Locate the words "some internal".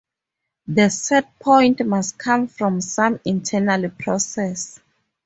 2.81-3.87